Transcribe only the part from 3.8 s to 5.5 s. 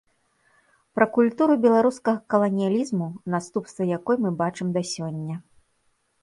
якой мы бачым да сёння.